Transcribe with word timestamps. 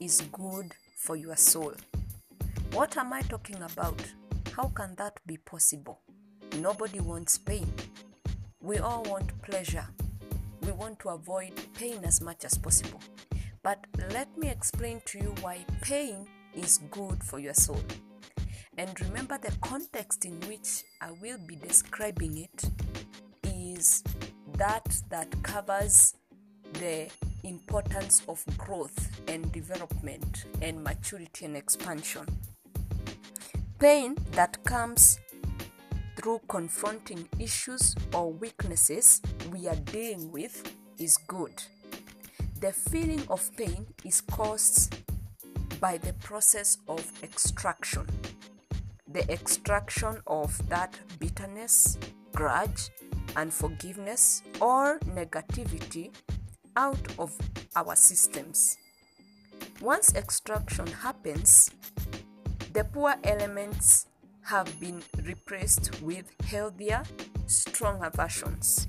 is 0.00 0.20
good 0.32 0.74
for 0.96 1.14
your 1.14 1.36
soul. 1.36 1.72
What 2.72 2.96
am 2.96 3.12
I 3.12 3.20
talking 3.22 3.62
about? 3.62 4.02
How 4.50 4.66
can 4.68 4.96
that 4.96 5.20
be 5.24 5.36
possible? 5.36 6.00
Nobody 6.58 6.98
wants 6.98 7.38
pain. 7.38 7.72
We 8.60 8.78
all 8.78 9.04
want 9.04 9.30
pleasure. 9.42 9.86
We 10.62 10.72
want 10.72 10.98
to 11.00 11.10
avoid 11.10 11.52
pain 11.74 12.00
as 12.04 12.20
much 12.20 12.44
as 12.44 12.58
possible. 12.58 13.00
But 13.62 13.86
let 14.10 14.36
me 14.36 14.48
explain 14.48 15.00
to 15.06 15.18
you 15.18 15.34
why 15.40 15.64
pain 15.82 16.26
is 16.56 16.80
good 16.90 17.22
for 17.22 17.38
your 17.38 17.54
soul. 17.54 17.82
And 18.76 19.00
remember, 19.00 19.38
the 19.38 19.52
context 19.60 20.24
in 20.24 20.40
which 20.48 20.82
I 21.00 21.12
will 21.12 21.38
be 21.46 21.54
describing 21.54 22.38
it 22.38 22.70
is 23.44 24.02
that 24.54 25.00
that 25.10 25.30
covers 25.44 26.14
the 26.72 27.08
importance 27.44 28.22
of 28.28 28.44
growth 28.58 29.20
and 29.28 29.50
development 29.52 30.44
and 30.62 30.82
maturity 30.82 31.44
and 31.44 31.56
expansion. 31.56 32.26
Pain 33.78 34.16
that 34.32 34.62
comes 34.64 35.18
through 36.16 36.40
confronting 36.48 37.28
issues 37.38 37.94
or 38.14 38.32
weaknesses 38.32 39.20
we 39.52 39.68
are 39.68 39.76
dealing 39.76 40.32
with 40.32 40.62
is 40.98 41.16
good. 41.16 41.62
The 42.60 42.72
feeling 42.72 43.22
of 43.28 43.54
pain 43.56 43.86
is 44.04 44.22
caused 44.22 44.96
by 45.78 45.98
the 45.98 46.14
process 46.14 46.78
of 46.88 47.04
extraction. 47.22 48.06
The 49.12 49.30
extraction 49.30 50.20
of 50.26 50.66
that 50.68 50.98
bitterness, 51.18 51.98
grudge, 52.32 52.90
unforgiveness, 53.36 54.42
or 54.60 54.98
negativity 55.00 56.10
out 56.76 57.18
of 57.18 57.36
our 57.74 57.96
systems. 57.96 58.76
Once 59.80 60.14
extraction 60.14 60.86
happens, 60.86 61.70
the 62.72 62.84
poor 62.84 63.14
elements 63.24 64.06
have 64.42 64.78
been 64.78 65.02
replaced 65.24 66.00
with 66.02 66.30
healthier, 66.44 67.02
stronger 67.46 68.10
versions. 68.14 68.88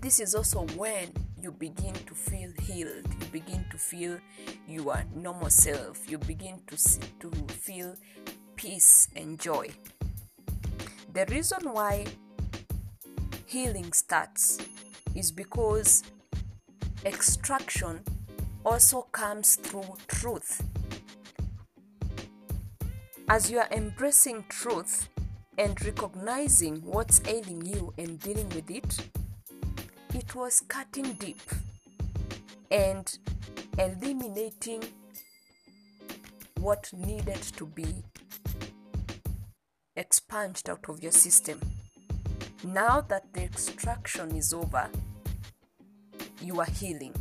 This 0.00 0.20
is 0.20 0.34
also 0.34 0.66
when 0.76 1.10
you 1.40 1.52
begin 1.52 1.94
to 1.94 2.14
feel 2.14 2.50
healed, 2.62 3.06
you 3.20 3.26
begin 3.32 3.64
to 3.70 3.76
feel 3.76 4.18
your 4.68 5.04
normal 5.14 5.50
self, 5.50 6.08
you 6.10 6.18
begin 6.18 6.60
to, 6.68 6.78
see, 6.78 7.00
to 7.20 7.30
feel 7.48 7.94
peace 8.56 9.08
and 9.14 9.38
joy. 9.38 9.68
The 11.12 11.26
reason 11.26 11.72
why 11.72 12.06
healing 13.46 13.92
starts 13.92 14.58
is 15.14 15.30
because 15.30 16.02
extraction 17.06 18.00
also 18.64 19.02
comes 19.12 19.54
through 19.54 19.94
truth. 20.08 20.60
As 23.28 23.48
you 23.48 23.58
are 23.58 23.68
embracing 23.70 24.44
truth 24.48 25.08
and 25.56 25.80
recognizing 25.84 26.82
what's 26.82 27.22
ailing 27.28 27.64
you 27.64 27.94
and 27.96 28.18
dealing 28.18 28.48
with 28.48 28.70
it, 28.70 29.08
it 30.14 30.34
was 30.34 30.62
cutting 30.66 31.12
deep 31.14 31.40
and 32.72 33.18
eliminating 33.78 34.82
what 36.58 36.90
needed 36.92 37.40
to 37.56 37.66
be 37.66 37.86
expunged 39.94 40.68
out 40.68 40.84
of 40.88 41.00
your 41.02 41.12
system. 41.12 41.60
Now 42.64 43.00
that 43.02 43.32
the 43.32 43.44
extraction 43.44 44.34
is 44.34 44.52
over, 44.52 44.90
you 46.42 46.60
are 46.60 46.70
healing. 46.70 47.14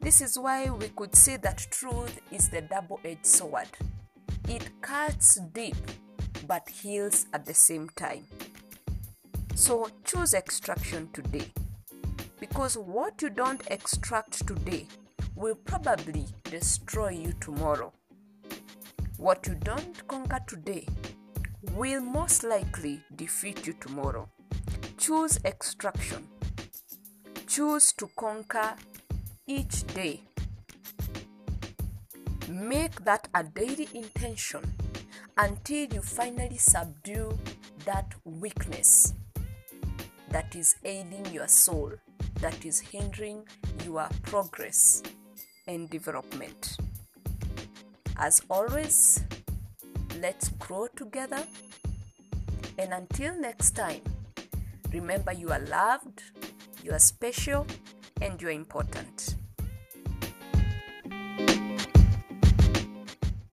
This 0.00 0.20
is 0.20 0.38
why 0.38 0.68
we 0.70 0.88
could 0.88 1.14
say 1.14 1.36
that 1.38 1.66
truth 1.70 2.20
is 2.30 2.48
the 2.48 2.62
double 2.62 3.00
edged 3.04 3.26
sword. 3.26 3.68
It 4.48 4.68
cuts 4.80 5.40
deep 5.52 5.76
but 6.46 6.68
heals 6.68 7.26
at 7.32 7.46
the 7.46 7.54
same 7.54 7.88
time. 7.96 8.26
So 9.54 9.88
choose 10.04 10.34
extraction 10.34 11.08
today 11.12 11.46
because 12.40 12.76
what 12.76 13.22
you 13.22 13.30
don't 13.30 13.62
extract 13.70 14.46
today 14.46 14.86
will 15.34 15.54
probably 15.54 16.26
destroy 16.44 17.10
you 17.10 17.32
tomorrow. 17.40 17.92
What 19.16 19.46
you 19.46 19.54
don't 19.54 20.06
conquer 20.06 20.40
today 20.46 20.86
will 21.72 22.00
most 22.00 22.44
likely 22.44 23.00
defeat 23.16 23.66
you 23.66 23.72
tomorrow. 23.80 24.28
Choose 24.98 25.38
extraction. 25.44 26.26
Choose 27.54 27.92
to 27.98 28.08
conquer 28.16 28.74
each 29.46 29.86
day. 29.94 30.22
Make 32.48 33.04
that 33.04 33.28
a 33.32 33.44
daily 33.44 33.86
intention 33.94 34.62
until 35.38 35.86
you 35.94 36.02
finally 36.02 36.56
subdue 36.56 37.38
that 37.84 38.12
weakness 38.24 39.14
that 40.30 40.56
is 40.56 40.74
aiding 40.84 41.26
your 41.26 41.46
soul, 41.46 41.92
that 42.40 42.64
is 42.64 42.80
hindering 42.80 43.46
your 43.84 44.08
progress 44.22 45.04
and 45.68 45.88
development. 45.88 46.76
As 48.16 48.42
always, 48.50 49.22
let's 50.20 50.48
grow 50.58 50.88
together. 50.96 51.46
And 52.78 52.92
until 52.92 53.38
next 53.38 53.76
time, 53.76 54.02
remember 54.92 55.32
you 55.32 55.50
are 55.50 55.60
loved, 55.60 56.20
you 56.84 56.92
are 56.92 56.98
special, 56.98 57.66
and 58.20 58.40
you 58.42 58.48
are 58.48 58.50
important. 58.50 59.36